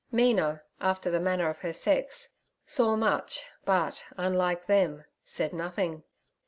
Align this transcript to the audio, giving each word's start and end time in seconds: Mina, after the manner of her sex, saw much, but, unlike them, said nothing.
Mina, 0.11 0.63
after 0.79 1.11
the 1.11 1.19
manner 1.19 1.47
of 1.47 1.59
her 1.59 1.73
sex, 1.73 2.29
saw 2.65 2.95
much, 2.95 3.45
but, 3.65 4.03
unlike 4.17 4.65
them, 4.65 5.05
said 5.23 5.53
nothing. 5.53 6.01